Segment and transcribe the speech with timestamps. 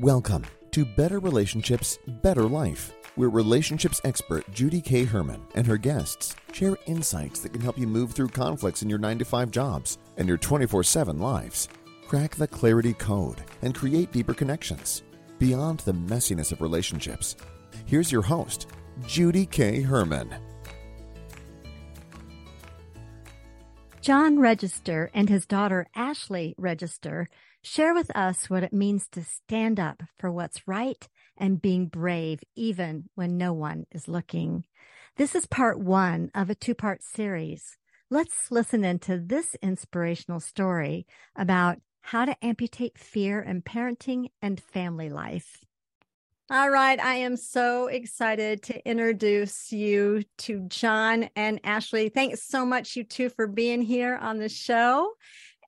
[0.00, 5.04] Welcome to Better Relationships, Better Life, where relationships expert Judy K.
[5.04, 8.98] Herman and her guests share insights that can help you move through conflicts in your
[8.98, 11.68] 9 to 5 jobs and your 24 7 lives.
[12.08, 15.02] Crack the clarity code and create deeper connections
[15.38, 17.36] beyond the messiness of relationships.
[17.84, 18.68] Here's your host,
[19.06, 19.82] Judy K.
[19.82, 20.34] Herman.
[24.02, 27.28] John Register and his daughter Ashley Register
[27.62, 31.08] share with us what it means to stand up for what's right
[31.38, 34.64] and being brave even when no one is looking.
[35.18, 37.76] This is part one of a two part series.
[38.10, 45.10] Let's listen into this inspirational story about how to amputate fear in parenting and family
[45.10, 45.64] life.
[46.52, 47.00] All right.
[47.00, 52.10] I am so excited to introduce you to John and Ashley.
[52.10, 55.14] Thanks so much, you two, for being here on the show.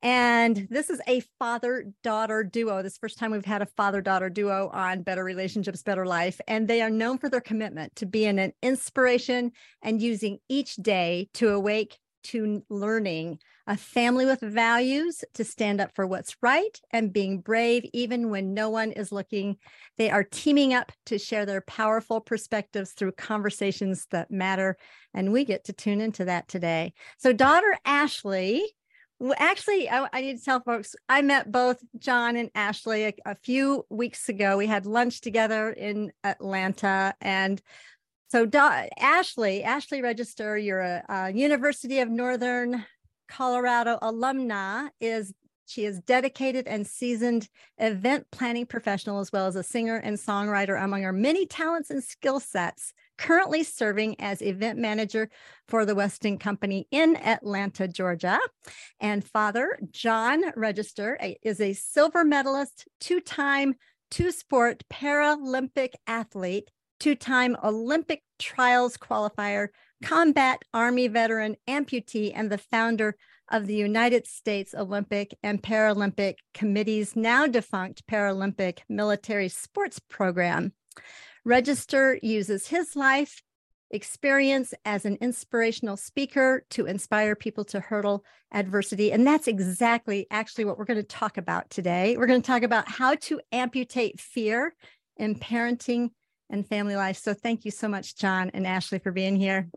[0.03, 2.83] And this is a father daughter duo.
[2.83, 6.39] This first time we've had a father daughter duo on Better Relationships, Better Life.
[6.47, 11.31] And they are known for their commitment to being an inspiration and using each day
[11.33, 17.13] to awake to learning a family with values to stand up for what's right and
[17.13, 19.57] being brave even when no one is looking.
[19.97, 24.77] They are teaming up to share their powerful perspectives through conversations that matter.
[25.15, 26.93] And we get to tune into that today.
[27.19, 28.65] So, daughter Ashley,
[29.37, 33.35] actually, I, I, need to tell folks I met both John and Ashley a, a
[33.37, 34.57] few weeks ago.
[34.59, 37.63] We had lunch together in Atlanta, and
[38.29, 42.85] so, da- Ashley, Ashley Register, you're a, a, University of Northern
[43.29, 44.91] Colorado alumna.
[45.01, 45.33] Is
[45.67, 50.83] she is dedicated and seasoned event planning professional as well as a singer and songwriter
[50.83, 52.93] among her many talents and skill sets.
[53.17, 55.31] Currently serving as event manager
[55.69, 58.41] for the Westin Company in Atlanta, Georgia.
[59.01, 63.75] And father John Register is a silver medalist, two time
[64.11, 69.69] two sport Paralympic athlete two time Olympic trials qualifier,
[70.05, 73.17] combat Army veteran, amputee, and the founder
[73.51, 80.73] of the United States Olympic and Paralympic Committee's now defunct Paralympic Military Sports Program.
[81.45, 83.43] Register uses his life
[83.91, 89.11] experience as an inspirational speaker to inspire people to hurdle adversity.
[89.11, 92.17] And that's exactly actually what we're going to talk about today.
[92.19, 94.75] We're going to talk about how to amputate fear
[95.17, 96.11] in parenting
[96.51, 97.17] and family life.
[97.17, 99.71] So thank you so much, John and Ashley, for being here.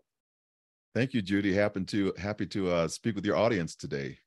[0.97, 1.53] Thank you, Judy.
[1.53, 4.17] Happy to happy to uh, speak with your audience today.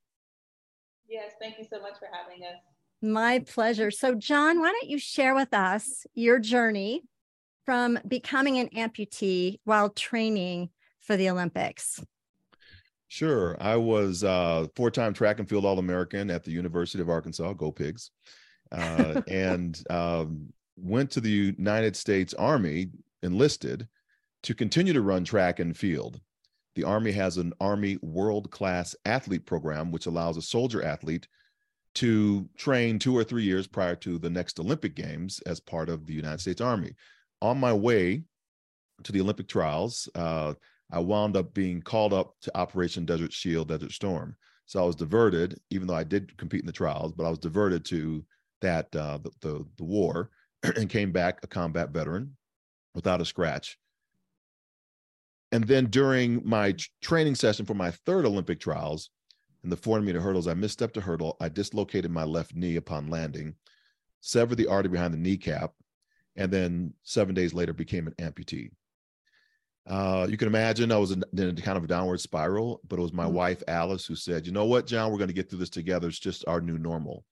[1.09, 2.61] Yes, thank you so much for having us.
[3.03, 3.91] My pleasure.
[3.91, 7.03] So, John, why don't you share with us your journey
[7.67, 10.71] from becoming an amputee while training
[11.01, 12.05] for the Olympics?
[13.09, 13.57] Sure.
[13.61, 17.53] I was uh, four-time track and field All-American at the University of Arkansas.
[17.55, 18.13] Go Pigs!
[18.71, 22.91] Uh, and um, went to the United States Army,
[23.25, 23.89] enlisted
[24.45, 26.21] to continue to run track and field.
[26.75, 31.27] The Army has an Army World Class Athlete Program, which allows a soldier athlete
[31.97, 36.07] to train two or three years prior to the next Olympic Games as part of
[36.07, 36.95] the United States Army.
[37.43, 38.23] On my way
[39.03, 40.55] to the Olympic trials, uh,
[40.93, 44.37] I wound up being called up to Operation Desert Shield, Desert Storm.
[44.67, 47.39] So I was diverted, even though I did compete in the trials, but I was
[47.39, 48.25] diverted to
[48.61, 50.31] that uh, the, the, the war
[50.63, 52.37] and came back a combat veteran
[52.95, 53.79] without a scratch.
[55.53, 59.11] And then during my training session for my third Olympic trials
[59.65, 61.37] in the 400 meter hurdles, I misstepped a hurdle.
[61.41, 63.55] I dislocated my left knee upon landing,
[64.21, 65.73] severed the artery behind the kneecap,
[66.37, 68.71] and then seven days later became an amputee.
[69.87, 73.03] Uh, you can imagine I was in, in kind of a downward spiral, but it
[73.03, 73.33] was my mm.
[73.33, 76.09] wife, Alice, who said, You know what, John, we're going to get through this together.
[76.09, 77.25] It's just our new normal.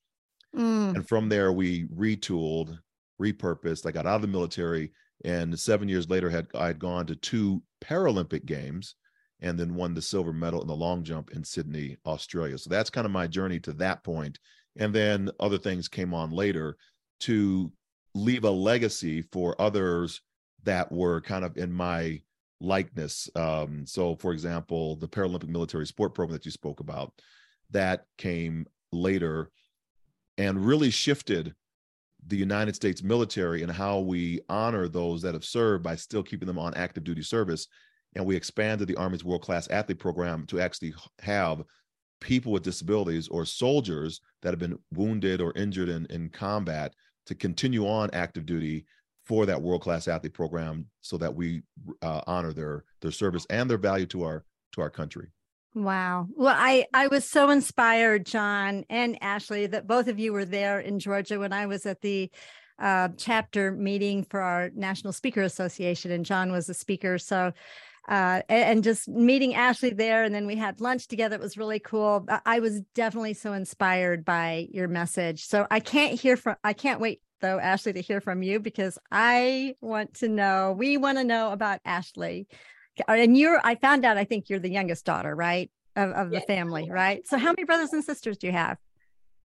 [0.57, 0.97] Mm.
[0.97, 2.79] And from there, we retooled
[3.21, 3.87] repurposed.
[3.87, 4.93] I got out of the military,
[5.25, 8.95] and seven years later, had I had gone to two Paralympic games,
[9.41, 12.59] and then won the silver medal in the long jump in Sydney, Australia.
[12.59, 14.39] So that's kind of my journey to that point.
[14.77, 16.77] And then other things came on later
[17.21, 17.73] to
[18.15, 20.21] leave a legacy for others
[20.65, 22.21] that were kind of in my
[22.61, 23.29] likeness.
[23.37, 27.13] Um, so, for example, the Paralympic military sport program that you spoke about,
[27.71, 29.51] that came later
[30.37, 31.55] and really shifted
[32.27, 36.47] the United States military and how we honor those that have served by still keeping
[36.47, 37.69] them on active duty service.
[38.15, 41.63] And we expanded the Army's world class athlete program to actually have
[42.21, 46.95] people with disabilities or soldiers that have been wounded or injured in, in combat
[47.27, 48.85] to continue on active duty
[49.25, 51.63] for that world class athlete program so that we
[52.03, 55.29] uh, honor their their service and their value to our to our country.
[55.75, 56.29] Wow.
[56.35, 60.81] Well, I I was so inspired, John and Ashley, that both of you were there
[60.81, 62.31] in Georgia when I was at the
[62.79, 67.19] uh, chapter meeting for our National Speaker Association, and John was a speaker.
[67.19, 67.53] So,
[68.09, 71.37] uh, and just meeting Ashley there, and then we had lunch together.
[71.37, 72.27] It was really cool.
[72.47, 75.45] I was definitely so inspired by your message.
[75.45, 76.57] So I can't hear from.
[76.65, 80.75] I can't wait though, Ashley, to hear from you because I want to know.
[80.77, 82.49] We want to know about Ashley.
[83.07, 83.61] And you're.
[83.65, 84.17] I found out.
[84.17, 86.43] I think you're the youngest daughter, right, of, of yes.
[86.43, 87.27] the family, right?
[87.27, 88.79] So how many brothers and sisters do you have?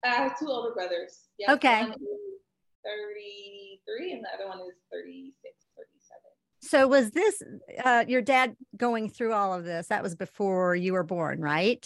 [0.03, 1.27] I have two older brothers.
[1.37, 1.81] Yes, okay.
[1.81, 6.21] 33 and the other one is 36, 37.
[6.61, 7.43] So was this
[7.83, 9.87] uh, your dad going through all of this?
[9.87, 11.85] That was before you were born, right?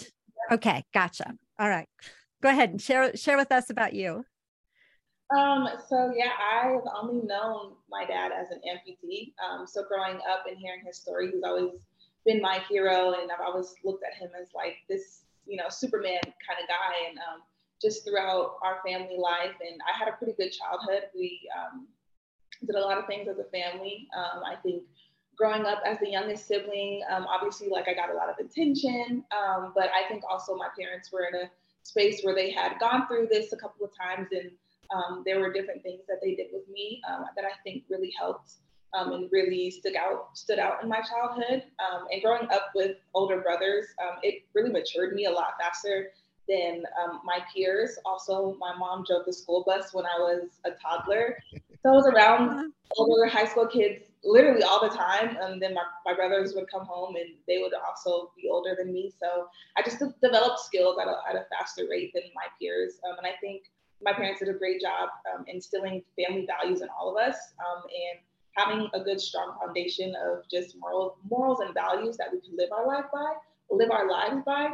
[0.50, 0.56] Yeah.
[0.56, 1.34] Okay, gotcha.
[1.60, 1.88] All right.
[2.42, 4.26] Go ahead and share share with us about you.
[5.36, 9.34] Um, so yeah, I've only known my dad as an amputee.
[9.44, 11.72] Um, so growing up and hearing his story, he's always
[12.26, 16.22] been my hero, and I've always looked at him as like this, you know, Superman
[16.24, 17.10] kind of guy.
[17.10, 17.42] And um,
[17.84, 19.56] just throughout our family life.
[19.60, 21.10] And I had a pretty good childhood.
[21.14, 21.88] We um,
[22.66, 24.08] did a lot of things as a family.
[24.16, 24.84] Um, I think
[25.38, 29.26] growing up as the youngest sibling, um, obviously, like I got a lot of attention,
[29.76, 31.52] but I think also my parents were in a
[31.84, 34.52] space where they had gone through this a couple of times, and
[34.94, 38.14] um, there were different things that they did with me um, that I think really
[38.18, 38.54] helped.
[38.96, 41.64] Um, and really stood out stood out in my childhood.
[41.80, 46.12] Um, and growing up with older brothers, um, it really matured me a lot faster
[46.48, 47.98] than um, my peers.
[48.06, 51.38] Also, my mom drove the school bus when I was a toddler.
[51.52, 55.38] So I was around older high school kids literally all the time.
[55.42, 58.94] And then my, my brothers would come home and they would also be older than
[58.94, 59.12] me.
[59.22, 59.48] So
[59.78, 62.94] I just developed skills at a, at a faster rate than my peers.
[63.08, 63.64] Um, and I think
[64.04, 67.84] my parents did a great job um, instilling family values in all of us um,
[67.84, 68.20] and
[68.56, 72.70] having a good, strong foundation of just moral, morals and values that we can live
[72.72, 73.34] our life by,
[73.70, 74.70] live our lives by.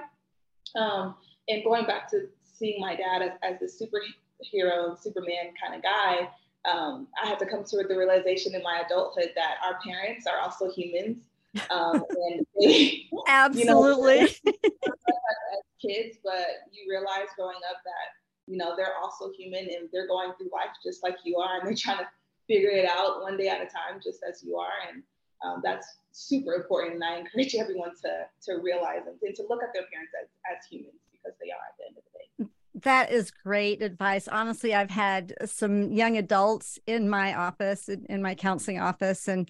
[0.75, 1.15] Um,
[1.47, 6.29] and going back to seeing my dad as, as the superhero, Superman kind of guy,
[6.69, 10.39] um, I had to come to the realization in my adulthood that our parents are
[10.39, 11.23] also humans.
[11.71, 18.18] Um, and they, absolutely you know, as kids, but you realize growing up that
[18.49, 21.67] you know they're also human and they're going through life just like you are, and
[21.67, 22.07] they're trying to
[22.47, 24.73] figure it out one day at a time, just as you are.
[24.89, 25.03] And
[25.45, 26.95] um, that's super important.
[26.95, 30.27] And I encourage everyone to to realize and, and to look at their parents as,
[30.51, 32.51] as humans because they are at the end of the day.
[32.83, 34.27] That is great advice.
[34.27, 39.49] Honestly, I've had some young adults in my office, in my counseling office, and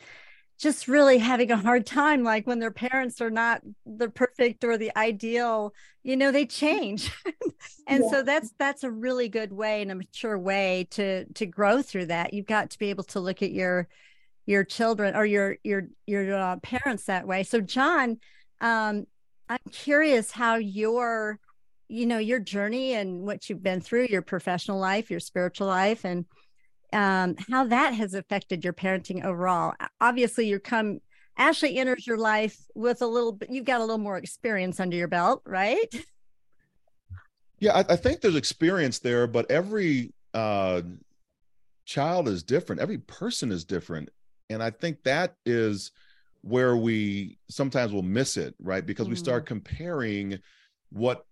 [0.59, 4.77] just really having a hard time like when their parents are not the perfect or
[4.77, 5.73] the ideal
[6.03, 7.11] you know they change.
[7.87, 8.09] And yeah.
[8.11, 12.05] so that's that's a really good way and a mature way to to grow through
[12.05, 12.35] that.
[12.35, 13.87] You've got to be able to look at your
[14.45, 17.41] your children or your your your uh, parents that way.
[17.41, 18.19] So john
[18.61, 19.05] um
[19.47, 21.39] i'm curious how your
[21.87, 26.05] you know your journey and what you've been through your professional life your spiritual life
[26.05, 26.25] and
[26.93, 30.99] um, how that has affected your parenting overall obviously you come
[31.37, 34.95] ashley enters your life with a little bit you've got a little more experience under
[34.95, 35.93] your belt right
[37.59, 40.81] yeah i, I think there's experience there but every uh,
[41.85, 44.09] child is different every person is different
[44.49, 45.91] and i think that is
[46.41, 49.11] where we sometimes will miss it right because mm.
[49.11, 49.47] we start mm.
[49.47, 50.39] comparing
[50.91, 51.25] what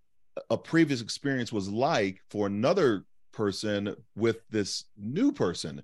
[0.49, 3.05] a previous experience was like for another
[3.37, 5.83] person with this new person.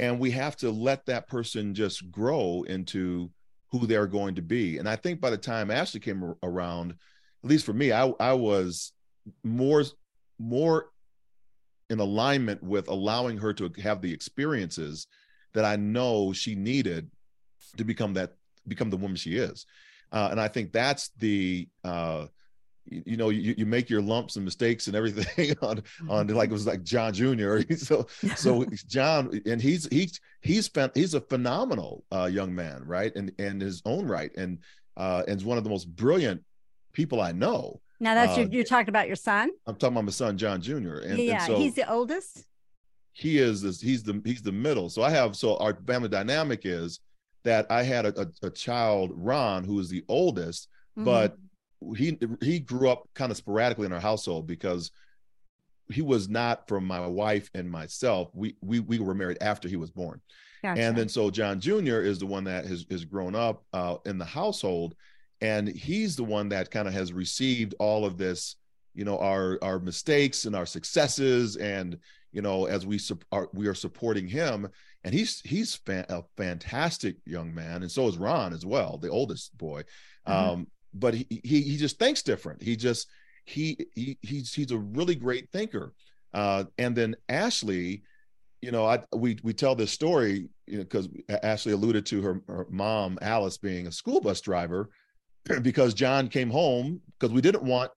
[0.00, 3.30] And we have to let that person just grow into
[3.70, 4.78] who they're going to be.
[4.78, 6.90] And i think by the time ashley came around
[7.44, 8.92] at least for me i, I was
[9.44, 9.84] more
[10.38, 10.90] more
[11.90, 15.06] in alignment with allowing her to have the experiences
[15.54, 17.10] that i know she needed
[17.76, 18.34] to become that
[18.66, 19.66] become the woman she is.
[20.10, 22.26] Uh, and i think that's the uh,
[22.90, 26.36] you know you, you make your lumps and mistakes and everything on on mm-hmm.
[26.36, 31.20] like it was like john junior so so john and he's he's he's he's a
[31.20, 34.58] phenomenal uh, young man right and in his own right and
[34.96, 36.42] uh and one of the most brilliant
[36.92, 40.04] people i know now that's uh, your, you're talking about your son i'm talking about
[40.04, 42.44] my son john junior and, yeah and so he's the oldest
[43.12, 46.62] he is this he's the he's the middle so i have so our family dynamic
[46.64, 47.00] is
[47.44, 51.04] that i had a, a, a child ron who is the oldest mm-hmm.
[51.04, 51.36] but
[51.96, 54.90] he he grew up kind of sporadically in our household because
[55.90, 58.30] he was not from my wife and myself.
[58.34, 60.20] We we we were married after he was born.
[60.62, 60.80] Gotcha.
[60.80, 62.00] And then so John Jr.
[62.00, 64.94] is the one that has has grown up uh, in the household,
[65.40, 68.56] and he's the one that kind of has received all of this,
[68.94, 71.98] you know, our our mistakes and our successes, and
[72.32, 74.68] you know, as we su- are we are supporting him,
[75.04, 79.56] and he's he's a fantastic young man, and so is Ron as well, the oldest
[79.56, 79.84] boy.
[80.26, 80.50] Mm-hmm.
[80.50, 82.62] Um, but he, he he just thinks different.
[82.62, 83.08] He just
[83.44, 85.92] he, he he's he's a really great thinker.
[86.34, 88.02] Uh, and then Ashley
[88.60, 91.08] you know, I we we tell this story, you know, because
[91.42, 94.90] Ashley alluded to her, her mom Alice being a school bus driver,
[95.62, 97.90] because John came home because we didn't want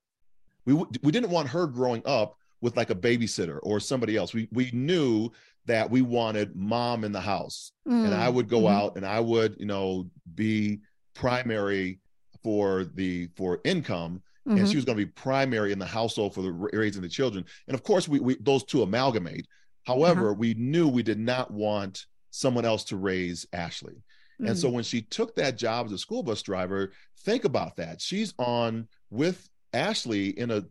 [0.65, 4.33] we we didn't want her growing up with like a babysitter or somebody else.
[4.33, 5.31] We we knew
[5.65, 8.05] that we wanted mom in the house, mm.
[8.05, 8.75] and I would go mm-hmm.
[8.75, 10.81] out and I would you know be
[11.15, 11.99] primary
[12.43, 14.21] for the for income.
[14.47, 14.57] Mm-hmm.
[14.57, 17.45] And she was going to be primary in the household for the raising the children,
[17.67, 19.47] and of course, we, we those two amalgamate.
[19.85, 20.35] However, uh-huh.
[20.39, 23.93] we knew we did not want someone else to raise Ashley.
[23.93, 24.47] Mm-hmm.
[24.47, 24.73] And so mm.
[24.73, 28.01] when she took that job as a school bus driver, think about that.
[28.01, 30.63] She's on with Ashley in a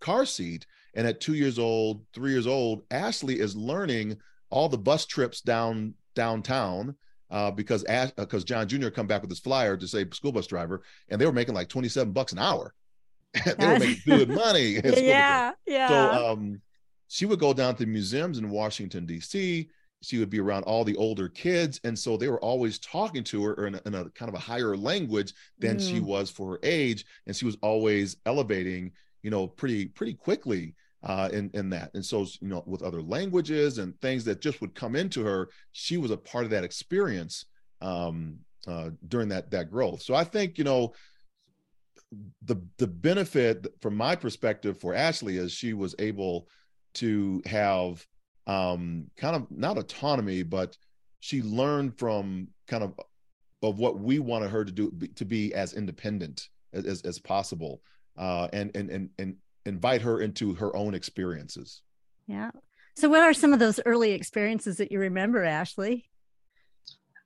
[0.00, 0.66] car seat.
[0.94, 4.18] And at two years old, three years old, Ashley is learning
[4.50, 6.96] all the bus trips down downtown
[7.30, 8.88] uh, because because uh, John Jr.
[8.88, 11.68] come back with his flyer to say school bus driver, and they were making like
[11.68, 12.74] twenty seven bucks an hour.
[13.58, 14.80] they were making good money.
[14.96, 15.88] yeah, yeah.
[15.88, 16.60] So um,
[17.08, 19.68] she would go down to museums in Washington D.C.
[20.00, 23.44] She would be around all the older kids, and so they were always talking to
[23.44, 25.86] her in a, in a kind of a higher language than mm.
[25.86, 28.92] she was for her age, and she was always elevating,
[29.22, 31.90] you know, pretty pretty quickly uh, in in that.
[31.94, 35.48] And so, you know, with other languages and things that just would come into her,
[35.72, 37.46] she was a part of that experience
[37.80, 40.02] um, uh, during that that growth.
[40.02, 40.92] So I think you know
[42.42, 46.48] the the benefit from my perspective for Ashley is she was able
[46.94, 48.04] to have
[48.46, 50.76] um, kind of not autonomy, but
[51.20, 52.98] she learned from kind of
[53.62, 57.82] of what we wanted her to do to be as independent as as, possible,
[58.16, 59.36] uh, and and and and
[59.68, 61.82] invite her into her own experiences.
[62.26, 62.50] Yeah.
[62.96, 66.08] So, what are some of those early experiences that you remember, Ashley?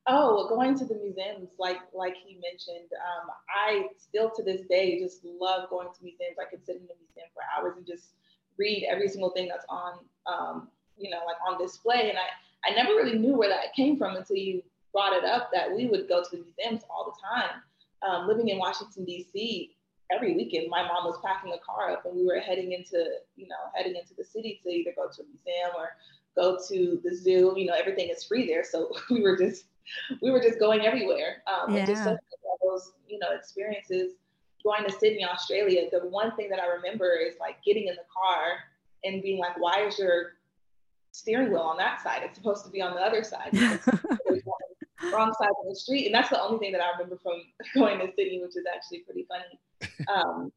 [0.05, 4.99] Oh, going to the museums, like like he mentioned, um, I still to this day
[4.99, 6.37] just love going to museums.
[6.39, 8.09] I could sit in the museum for hours and just
[8.57, 12.09] read every single thing that's on, um, you know, like on display.
[12.09, 15.49] And I, I never really knew where that came from until you brought it up
[15.53, 17.61] that we would go to the museums all the time.
[18.07, 19.71] Um, living in Washington D.C.
[20.11, 23.05] every weekend, my mom was packing a car up, and we were heading into,
[23.35, 25.89] you know, heading into the city to either go to a museum or
[26.35, 27.53] go to the zoo.
[27.55, 29.65] You know, everything is free there, so we were just
[30.21, 31.43] we were just going everywhere.
[31.47, 31.85] Um, yeah.
[31.85, 34.13] just those, you know, experiences
[34.63, 38.05] going to Sydney, Australia, the one thing that I remember is like getting in the
[38.11, 38.59] car
[39.03, 40.33] and being like, why is your
[41.11, 42.21] steering wheel on that side?
[42.23, 43.51] It's supposed to be on the other side.
[45.11, 46.05] wrong side of the street.
[46.05, 47.41] And that's the only thing that I remember from
[47.75, 49.59] going to Sydney, which is actually pretty funny.
[50.13, 50.51] Um,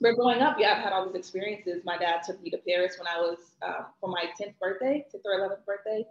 [0.00, 1.82] but growing up, yeah, I've had all these experiences.
[1.84, 5.20] My dad took me to Paris when I was uh, for my 10th birthday, 10th
[5.24, 6.06] or 11th birthday.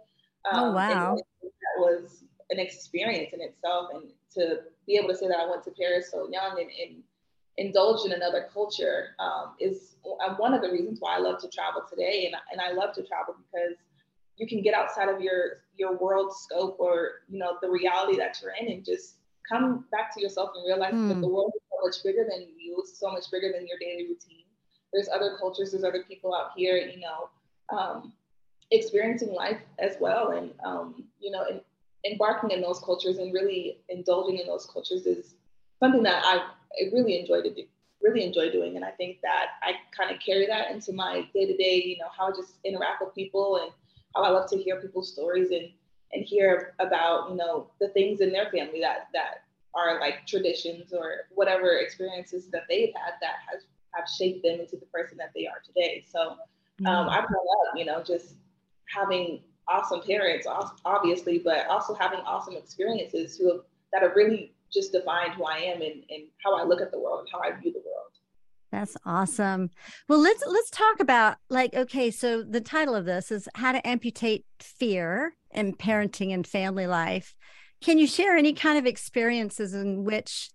[0.46, 1.16] Oh, um, oh, wow.
[1.42, 3.88] that was an experience in itself.
[3.94, 7.02] And to be able to say that I went to Paris so young and, and
[7.56, 11.48] indulge in another culture um, is uh, one of the reasons why I love to
[11.48, 12.26] travel today.
[12.26, 13.76] And, and I love to travel because
[14.36, 18.38] you can get outside of your your world scope or you know the reality that
[18.40, 19.16] you're in and just
[19.48, 21.08] come back to yourself and realize mm.
[21.08, 21.20] that hmm.
[21.22, 24.44] the world is so much bigger than you, so much bigger than your daily routine.
[24.92, 27.28] There's other cultures, there's other people out here, you know,
[27.76, 28.12] um,
[28.70, 31.44] experiencing life as well, and um, you know,
[32.10, 35.34] embarking in those cultures and really indulging in those cultures is
[35.80, 36.36] something that I
[36.80, 37.64] I really enjoy to do,
[38.02, 38.76] really enjoy doing.
[38.76, 41.98] And I think that I kind of carry that into my day to day, you
[41.98, 43.72] know, how I just interact with people and
[44.14, 45.70] how I love to hear people's stories and,
[46.12, 49.44] and hear about, you know, the things in their family that, that
[49.78, 53.62] are like traditions or whatever experiences that they've had that has
[53.94, 56.04] have shaped them into the person that they are today.
[56.06, 56.36] So
[56.86, 58.34] um, I've grown up, you know, just
[58.86, 60.46] having awesome parents,
[60.84, 63.60] obviously, but also having awesome experiences who have,
[63.92, 66.98] that have really just defined who I am and, and how I look at the
[66.98, 68.08] world and how I view the world.
[68.70, 69.70] That's awesome.
[70.08, 73.86] Well, let's let's talk about like okay, so the title of this is how to
[73.86, 77.34] amputate fear in parenting and family life.
[77.80, 80.50] Can you share any kind of experiences in which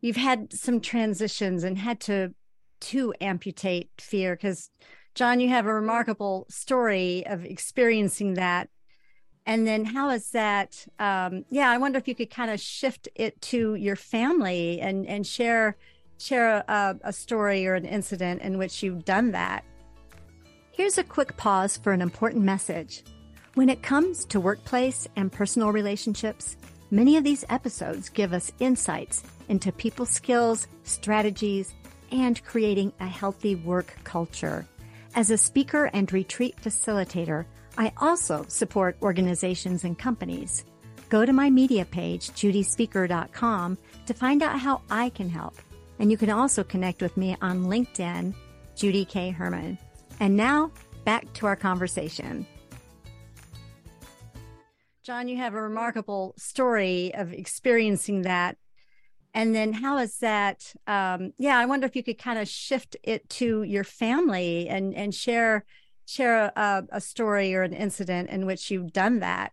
[0.00, 2.34] you've had some transitions and had to
[2.80, 4.34] to amputate fear?
[4.34, 4.70] Because
[5.14, 8.68] John, you have a remarkable story of experiencing that.
[9.46, 13.08] And then how is that um, yeah i wonder if you could kind of shift
[13.14, 15.76] it to your family and and share
[16.18, 19.64] share a, a story or an incident in which you've done that.
[20.72, 23.02] Here's a quick pause for an important message
[23.56, 26.56] when it comes to workplace and personal relationships
[26.92, 31.74] many of these episodes give us insights into people skills strategies
[32.12, 34.64] and creating a healthy work culture
[35.16, 37.44] as a speaker and retreat facilitator
[37.78, 40.64] I also support organizations and companies.
[41.08, 45.54] Go to my media page, judyspeaker.com, to find out how I can help.
[45.98, 48.34] And you can also connect with me on LinkedIn,
[48.74, 49.30] Judy K.
[49.30, 49.78] Herman.
[50.20, 50.70] And now,
[51.04, 52.46] back to our conversation.
[55.06, 58.56] John, you have a remarkable story of experiencing that.
[59.34, 60.74] And then how is that?
[60.88, 64.92] Um, yeah, I wonder if you could kind of shift it to your family and
[64.96, 65.64] and share
[66.06, 69.52] share a, a story or an incident in which you've done that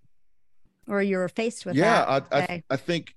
[0.87, 2.27] or you were faced with yeah, that.
[2.31, 3.13] I, I, I think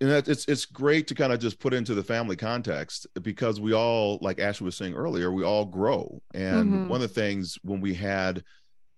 [0.00, 3.60] you know, it's it's great to kind of just put into the family context because
[3.60, 6.20] we all, like Ashley was saying earlier, we all grow.
[6.34, 6.88] And mm-hmm.
[6.88, 8.42] one of the things when we had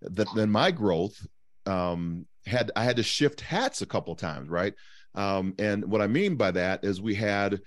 [0.01, 1.21] that, then my growth
[1.67, 4.75] um, had I had to shift hats a couple times, right?
[5.15, 7.61] Um, and what I mean by that is we had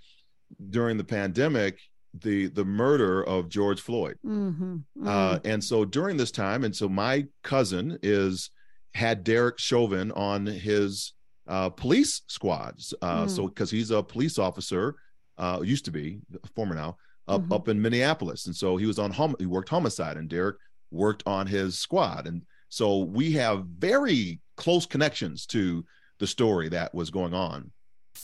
[0.69, 1.79] during the pandemic
[2.13, 4.73] the the murder of George Floyd, mm-hmm.
[4.73, 5.07] Mm-hmm.
[5.07, 8.49] Uh, and so during this time, and so my cousin is
[8.95, 11.13] had Derek Chauvin on his
[11.47, 12.93] uh, police squads.
[13.01, 13.29] Uh, mm.
[13.29, 14.95] So because he's a police officer,
[15.37, 16.19] uh, used to be
[16.55, 17.53] former now up mm-hmm.
[17.53, 20.57] up in Minneapolis, and so he was on hom- he worked homicide, and Derek
[20.91, 25.85] worked on his squad, and so we have very close connections to
[26.19, 27.71] the story that was going on.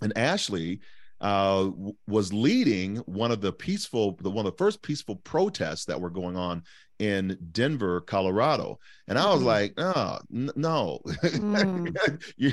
[0.02, 0.82] And Ashley
[1.22, 1.70] uh,
[2.08, 6.10] was leading one of the peaceful, the one of the first peaceful protests that were
[6.10, 6.64] going on
[7.00, 8.80] in Denver, Colorado.
[9.08, 9.46] And I was mm-hmm.
[9.46, 12.34] like, oh, n- no, mm.
[12.36, 12.52] you,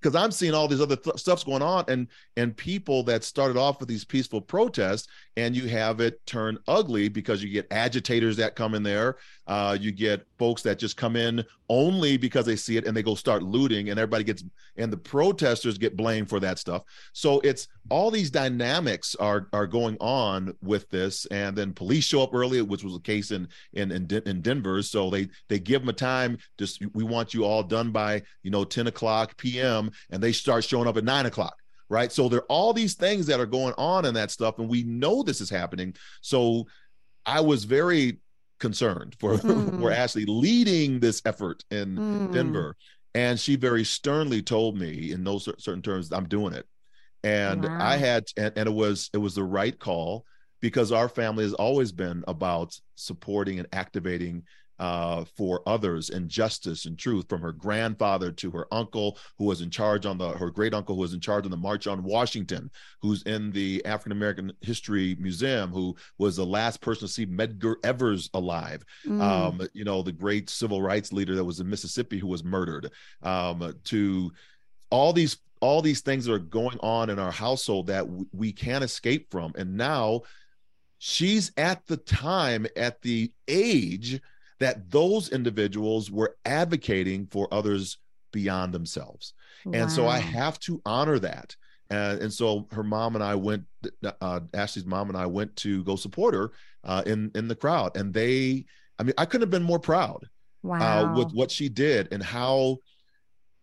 [0.00, 3.56] because I'm seeing all these other th- stuffs going on, and and people that started
[3.56, 8.36] off with these peaceful protests, and you have it turn ugly because you get agitators
[8.36, 12.56] that come in there, uh, you get folks that just come in only because they
[12.56, 14.44] see it and they go start looting, and everybody gets
[14.76, 16.82] and the protesters get blamed for that stuff.
[17.12, 22.22] So it's all these dynamics are are going on with this, and then police show
[22.22, 24.82] up early, which was the case in in in, in Denver.
[24.82, 26.38] So they they give them a time.
[26.58, 29.87] Just we want you all done by you know 10 o'clock p.m.
[30.10, 31.54] and they start showing up at nine o'clock
[31.88, 32.12] right?
[32.12, 34.82] So there are all these things that are going on in that stuff, and we
[34.82, 35.94] know this is happening.
[36.20, 36.66] So
[37.24, 38.18] I was very
[38.58, 39.80] concerned for mm.
[39.80, 42.32] for Ashley leading this effort in mm.
[42.32, 42.76] Denver,
[43.14, 46.66] and she very sternly told me in those certain terms, "I'm doing it."
[47.24, 47.78] And wow.
[47.80, 50.24] I had, and, and it was it was the right call
[50.60, 54.42] because our family has always been about supporting and activating
[54.78, 59.60] uh, for others and justice and truth from her grandfather to her uncle who was
[59.60, 62.02] in charge on the her great uncle who was in charge on the march on
[62.02, 62.70] washington
[63.02, 67.74] who's in the african american history museum who was the last person to see medgar
[67.84, 68.84] evers alive.
[69.06, 69.20] Mm.
[69.20, 72.90] um, you know the great civil rights leader that was in mississippi who was murdered.
[73.22, 74.32] Um, to
[74.90, 78.52] all these all these things that are going on in our household that w- we
[78.52, 79.52] can't escape from.
[79.56, 80.22] And now
[80.98, 84.20] she's at the time at the age
[84.60, 87.98] that those individuals were advocating for others
[88.32, 89.34] beyond themselves.
[89.64, 89.72] Wow.
[89.80, 91.56] And so I have to honor that.
[91.90, 93.64] Uh, and so her mom and I went,
[94.20, 96.50] uh, Ashley's mom and I went to go support her
[96.84, 98.66] uh, in in the crowd, and they,
[98.98, 100.28] I mean, I couldn't have been more proud uh,
[100.68, 101.14] wow.
[101.16, 102.78] with what she did and how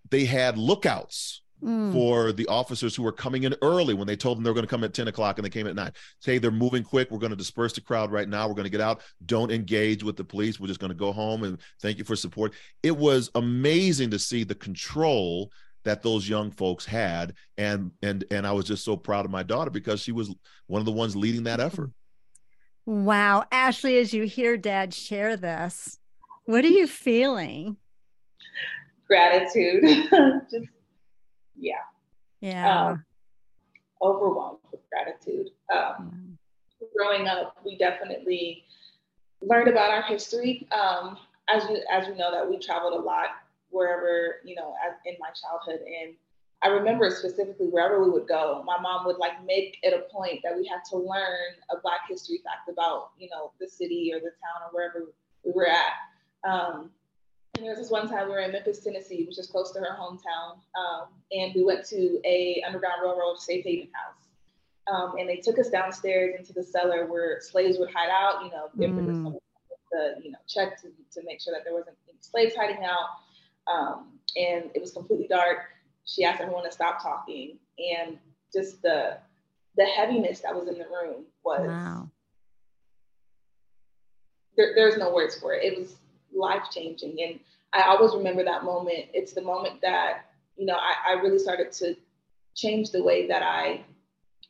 [0.09, 1.91] they had lookouts mm.
[1.91, 4.65] for the officers who were coming in early when they told them they were going
[4.65, 7.19] to come at 10 o'clock and they came at 9 say they're moving quick we're
[7.19, 10.15] going to disperse the crowd right now we're going to get out don't engage with
[10.15, 13.29] the police we're just going to go home and thank you for support it was
[13.35, 15.49] amazing to see the control
[15.85, 19.43] that those young folks had and and and I was just so proud of my
[19.43, 20.33] daughter because she was
[20.67, 21.91] one of the ones leading that effort.
[22.85, 25.97] Wow, Ashley as you hear dad share this,
[26.45, 27.77] what are you feeling?
[29.07, 29.83] Gratitude.
[30.51, 30.67] just
[31.57, 31.73] yeah.
[32.41, 32.89] Yeah.
[32.89, 33.05] Um,
[34.01, 35.49] overwhelmed with gratitude.
[35.73, 36.37] Um.
[36.95, 38.63] Growing up, we definitely
[39.41, 40.67] learned about our history.
[40.71, 41.17] Um,
[41.49, 43.27] as you as you know, that we traveled a lot
[43.69, 46.15] wherever you know as, in my childhood, and
[46.61, 50.41] I remember specifically wherever we would go, my mom would like make it a point
[50.43, 54.19] that we had to learn a Black history fact about you know the city or
[54.19, 55.05] the town or wherever
[55.43, 55.93] we were at.
[56.49, 56.91] Um,
[57.55, 59.79] and there was this one time we were in Memphis, Tennessee, which is close to
[59.79, 64.25] her hometown, um, and we went to a Underground Railroad safe haven house.
[64.87, 68.43] Um, and they took us downstairs into the cellar where slaves would hide out.
[68.43, 69.23] You know, mm.
[69.23, 69.41] was
[69.91, 73.73] the you know check to, to make sure that there wasn't any slaves hiding out.
[73.73, 75.59] Um, and it was completely dark.
[76.05, 78.17] She asked everyone to stop talking, and
[78.53, 79.17] just the
[79.77, 82.09] the heaviness that was in the room was wow.
[84.55, 85.63] there, there's no words for it.
[85.63, 85.95] It was
[86.35, 87.17] life changing.
[87.21, 87.39] And
[87.73, 89.05] I always remember that moment.
[89.13, 90.25] It's the moment that,
[90.57, 91.95] you know, I, I really started to
[92.55, 93.83] change the way that I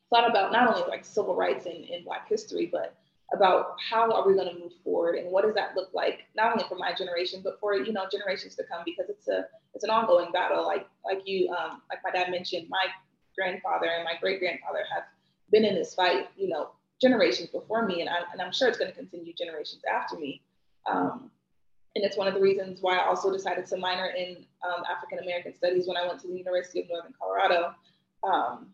[0.10, 2.96] thought about not only like civil rights and, and Black history, but
[3.34, 6.52] about how are we going to move forward and what does that look like not
[6.52, 9.84] only for my generation but for you know generations to come because it's a it's
[9.84, 12.86] an ongoing battle like like you um, like my dad mentioned my
[13.36, 15.04] grandfather and my great grandfather have
[15.52, 16.70] been in this fight you know
[17.02, 20.42] generations before me and, I, and i'm sure it's going to continue generations after me
[20.90, 21.32] um,
[21.96, 25.20] and it's one of the reasons why I also decided to minor in um, African
[25.20, 27.74] American Studies when I went to the University of Northern Colorado.
[28.24, 28.68] Um,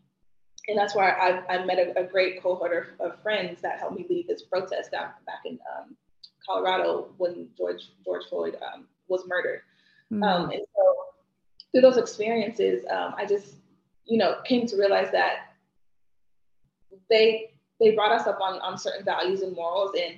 [0.68, 3.96] and that's why I, I met a, a, great cohort of, of, friends that helped
[3.96, 5.96] me lead this protest down back in um,
[6.46, 9.62] Colorado when George George Floyd um, was murdered.
[10.12, 10.50] Mm-hmm.
[10.50, 10.94] and so
[11.70, 13.54] through those experiences, um, I just
[14.04, 15.54] you know came to realize that
[17.10, 20.16] they they brought us up on on certain values and morals, and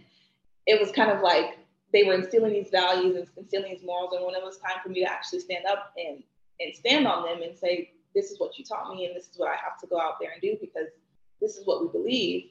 [0.67, 1.59] it was kind of like
[1.95, 4.13] they were instilling these values and instilling these morals.
[4.15, 6.23] And when it was time for me to actually stand up and
[6.61, 9.35] and stand on them and say, this is what you taught me, and this is
[9.37, 10.89] what I have to go out there and do because
[11.41, 12.51] this is what we believe.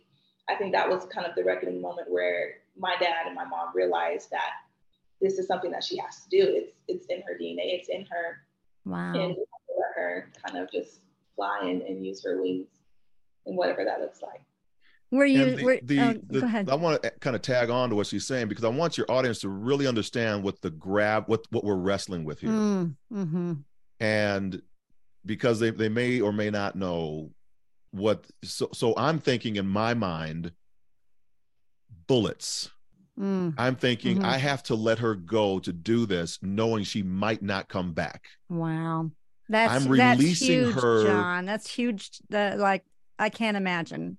[0.50, 3.70] I think that was kind of the reckoning moment where my dad and my mom
[3.74, 4.52] realized that
[5.22, 6.42] this is something that she has to do.
[6.42, 7.80] It's it's in her DNA.
[7.80, 8.42] It's in her.
[8.86, 9.14] Wow.
[9.14, 11.00] And let her kind of just
[11.36, 12.68] fly and, and use her wings
[13.46, 14.42] and whatever that looks like.
[15.14, 15.56] Were you?
[15.58, 16.70] The, were, the, oh, the, go ahead.
[16.72, 19.06] I want to kind of tag on to what she's saying because I want your
[19.12, 23.54] audience to really understand what the grab, what what we're wrestling with here, mm, mm-hmm.
[24.00, 24.62] and
[25.24, 27.30] because they they may or may not know
[27.92, 28.26] what.
[28.44, 30.52] So so I'm thinking in my mind,
[32.08, 32.72] bullets.
[33.20, 33.54] Mm.
[33.56, 34.26] I'm thinking mm-hmm.
[34.26, 38.26] I have to let her go to do this, knowing she might not come back.
[38.50, 39.12] Wow,
[39.48, 41.04] that's I'm releasing that's huge, her.
[41.06, 42.10] John, that's huge.
[42.32, 42.84] The, like
[43.20, 44.18] I can't imagine.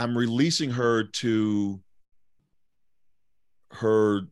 [0.00, 1.78] I'm releasing her to
[3.72, 4.22] her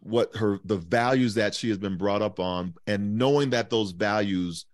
[0.00, 3.92] what her the values that she has been brought up on and knowing that those
[3.92, 4.66] values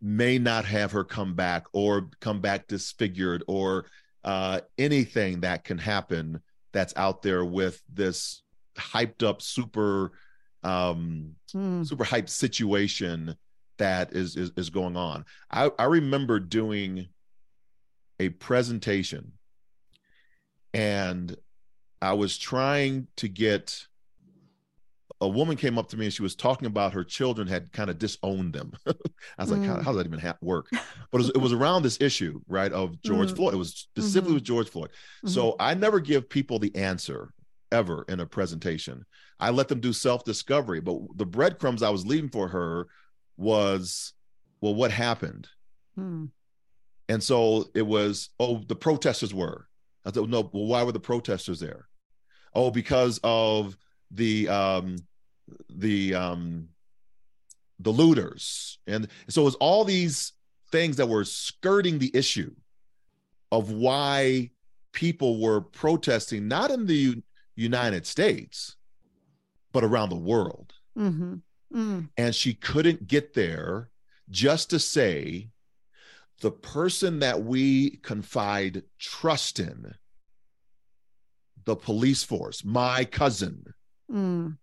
[0.00, 3.84] may not have her come back or come back disfigured or
[4.24, 6.40] uh, anything that can happen
[6.72, 8.42] that's out there with this
[8.78, 10.12] hyped up super
[10.62, 11.86] um mm.
[11.86, 13.36] super hyped situation
[13.76, 17.08] that is, is is going on i i remember doing
[18.18, 19.32] a presentation
[20.74, 21.36] and
[22.02, 23.86] I was trying to get
[25.22, 27.90] a woman came up to me and she was talking about her children had kind
[27.90, 28.72] of disowned them.
[28.86, 28.92] I
[29.42, 29.66] was like, Mm.
[29.66, 30.68] how, how does that even ha- work?
[31.12, 33.36] But it was, it was around this issue, right, of George Mm.
[33.36, 33.54] Floyd.
[33.54, 34.34] It was specifically Mhm.
[34.36, 34.90] with George Floyd.
[35.24, 35.28] Mhm.
[35.28, 37.34] So I never give people the answer
[37.70, 39.04] ever in a presentation.
[39.38, 40.80] I let them do self discovery.
[40.80, 42.86] But the breadcrumbs I was leaving for her
[43.36, 44.14] was,
[44.62, 45.48] well, what happened?
[45.98, 46.30] Mm.
[47.10, 49.66] And so it was, oh, the protesters were.
[50.04, 51.88] I thought, no, well, why were the protesters there?
[52.54, 53.76] Oh, because of
[54.10, 54.96] the um
[55.68, 56.68] the um
[57.78, 58.78] the looters.
[58.86, 60.32] And so it was all these
[60.70, 62.54] things that were skirting the issue
[63.50, 64.50] of why
[64.92, 67.22] people were protesting, not in the U-
[67.56, 68.76] United States,
[69.72, 70.72] but around the world.
[70.98, 71.34] Mm-hmm.
[71.74, 72.08] Mm.
[72.16, 73.90] And she couldn't get there
[74.28, 75.48] just to say,
[76.40, 79.94] the person that we confide trust in,
[81.64, 83.64] the police force, my cousin,
[84.10, 84.58] Mm.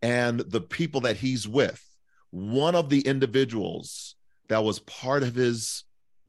[0.00, 1.84] and the people that he's with,
[2.30, 4.14] one of the individuals
[4.48, 5.84] that was part of his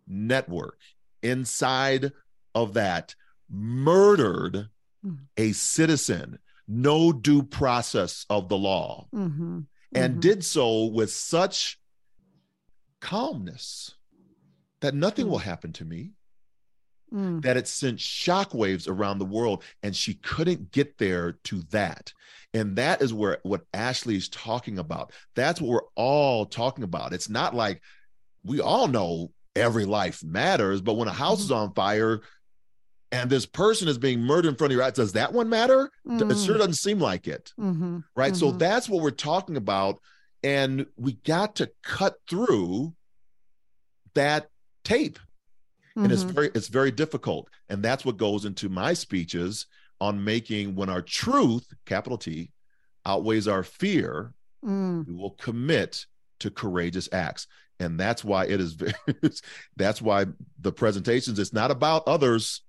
[0.07, 0.79] network
[1.21, 2.11] inside
[2.55, 3.15] of that
[3.49, 4.69] murdered
[5.05, 5.27] Mm.
[5.37, 9.61] a citizen, no due process of the law, Mm-hmm.
[9.93, 10.19] and Mhm.
[10.21, 11.79] did so with such
[12.99, 13.95] calmness
[14.81, 15.29] that nothing Mm.
[15.29, 16.11] will happen to me.
[17.11, 17.41] Mm.
[17.41, 22.13] that it sent shockwaves around the world and she couldn't get there to that
[22.53, 27.27] and that is where what ashley's talking about that's what we're all talking about it's
[27.27, 27.81] not like
[28.43, 32.21] we all know every life matters but when a house is on fire
[33.11, 35.89] and this person is being murdered in front of your eyes does that one matter
[36.05, 36.59] D- it sure Mm.
[36.59, 38.03] doesn't seem like it Mhm.
[38.15, 38.59] right so Mhm.
[38.59, 39.99] that's what we're talking about
[40.43, 42.93] and we got to cut through
[44.13, 44.47] that
[44.89, 45.19] tape.
[45.95, 46.31] And it's Mhm.
[46.33, 47.49] very it's very difficult.
[47.69, 49.65] And that's what goes into my speeches
[49.99, 52.51] on making when our truth capital t
[53.05, 54.33] outweighs our fear
[54.65, 55.07] Mm.
[55.07, 56.05] we will commit
[56.39, 57.47] to courageous acts.
[57.79, 58.93] And that's why it is very
[59.77, 60.25] that's why
[60.59, 62.61] the presentations it's not about others.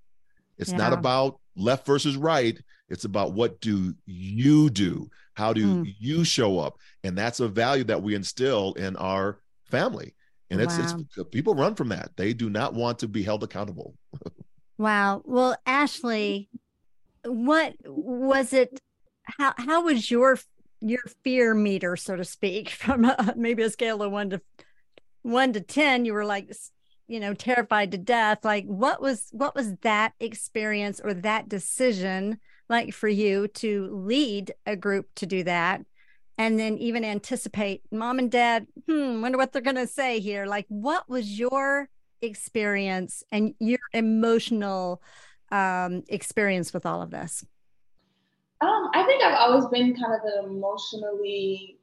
[0.59, 2.57] It's not about left versus right.
[2.89, 5.11] It's about what do you do?
[5.35, 5.95] How do Mm.
[5.99, 6.79] you show up?
[7.05, 10.15] And that's a value that we instill in our family
[10.51, 10.99] and it's, Wow.
[11.17, 13.95] it's people run from that they do not want to be held accountable
[14.79, 15.21] Wow.
[15.27, 16.49] Well, Ashley,
[17.23, 18.81] what was it?
[19.25, 20.39] How how was your
[20.81, 24.41] your fear meter, so to speak, from a, maybe a scale of one to
[25.21, 26.07] one to ten?
[26.07, 26.51] You were like,
[27.09, 28.43] you know, terrified to death.
[28.43, 32.39] Like, what was what was that experience or that decision
[32.71, 35.83] like for you to lead a group to do that?
[36.39, 40.47] And then even anticipate mom and dad, hmm, wonder what they're gonna say here.
[40.47, 41.89] Like, what was your
[42.23, 45.03] experience and your emotional
[45.51, 47.45] um experience with all of this
[48.61, 51.79] Um, I think I've always been kind of an emotionally,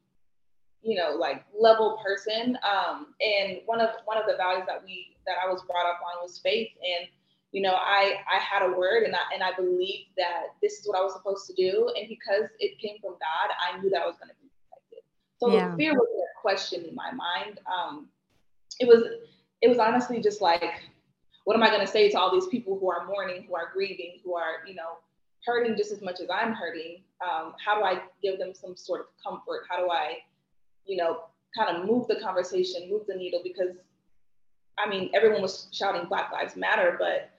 [0.83, 2.57] you know, like level person.
[2.63, 5.99] Um, and one of one of the values that we that I was brought up
[6.01, 6.69] on was faith.
[6.81, 7.09] And
[7.57, 10.87] you know, I I had a word and I and I believed that this is
[10.87, 11.91] what I was supposed to do.
[11.97, 15.03] And because it came from God, I knew that I was going to be protected.
[15.39, 15.71] So yeah.
[15.71, 17.59] the fear wasn't a question in my mind.
[17.65, 18.09] Um,
[18.79, 19.01] it was
[19.63, 20.61] it was honestly just like,
[21.45, 23.71] what am I going to say to all these people who are mourning, who are
[23.73, 25.01] grieving, who are you know
[25.43, 27.01] hurting just as much as I'm hurting?
[27.25, 29.63] Um, how do I give them some sort of comfort?
[29.67, 30.17] How do I,
[30.85, 31.21] you know,
[31.57, 33.41] kind of move the conversation, move the needle?
[33.43, 33.77] Because
[34.77, 37.31] I mean, everyone was shouting Black Lives Matter, but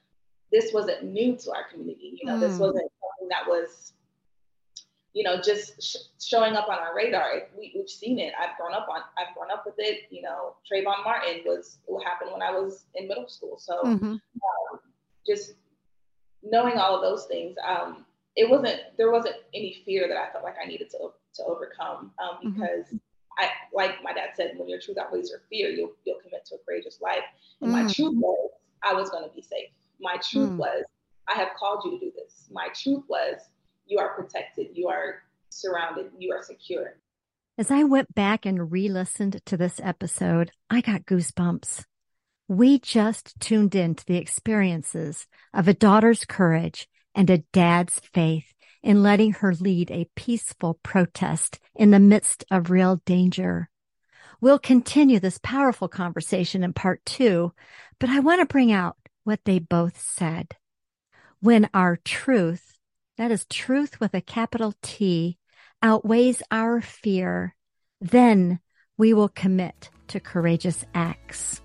[0.53, 2.19] this wasn't new to our community.
[2.21, 2.41] You know, mm.
[2.41, 3.93] this wasn't something that was,
[5.13, 7.43] you know, just sh- showing up on our radar.
[7.57, 8.33] We, have seen it.
[8.41, 9.01] I've grown up on.
[9.19, 10.03] I've grown up with it.
[10.11, 13.59] You know, Trayvon Martin was what happened when I was in middle school.
[13.59, 14.05] So, mm-hmm.
[14.05, 14.81] um,
[15.27, 15.55] just
[16.43, 18.07] knowing all of those things, um,
[18.37, 18.81] it wasn't.
[18.97, 22.61] There wasn't any fear that I felt like I needed to to overcome um, mm-hmm.
[22.61, 22.87] because.
[22.87, 22.97] Mm-hmm.
[23.41, 26.57] I, like my dad said, when your truth outweighs your fear, you'll, you'll commit to
[26.57, 27.23] a courageous life.
[27.61, 27.73] And mm.
[27.73, 28.51] my truth was,
[28.83, 29.71] I was going to be safe.
[30.01, 30.57] My truth mm.
[30.57, 30.85] was,
[31.29, 32.49] I have called you to do this.
[32.51, 33.37] My truth was,
[33.87, 36.97] you are protected, you are surrounded, you are secure.
[37.57, 41.85] As I went back and re listened to this episode, I got goosebumps.
[42.47, 48.55] We just tuned in to the experiences of a daughter's courage and a dad's faith
[48.83, 53.69] in letting her lead a peaceful protest in the midst of real danger.
[54.41, 57.53] We'll continue this powerful conversation in part two,
[57.99, 58.97] but I want to bring out
[59.29, 60.57] what they both said.
[61.41, 62.79] When our truth,
[63.19, 65.37] that is truth with a capital T,
[65.83, 67.55] outweighs our fear,
[68.01, 68.59] then
[68.97, 71.61] we will commit to courageous acts.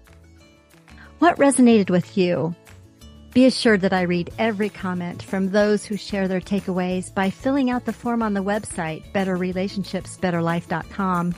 [1.20, 2.54] What resonated with you?
[3.34, 7.70] Be assured that I read every comment from those who share their takeaways by filling
[7.70, 11.36] out the form on the website, betterrelationshipsbetterlife.com.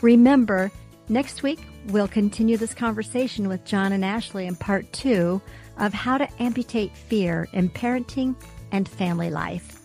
[0.00, 0.72] Remember,
[1.10, 5.42] next week we'll continue this conversation with John and Ashley in part two
[5.78, 8.34] of how to amputate fear in parenting
[8.72, 9.80] and family life.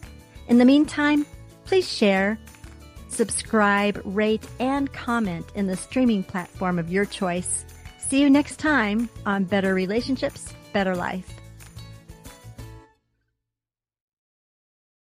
[0.47, 1.25] In the meantime,
[1.65, 2.39] please share,
[3.09, 7.65] subscribe, rate, and comment in the streaming platform of your choice.
[7.99, 11.40] See you next time on Better Relationships, Better Life.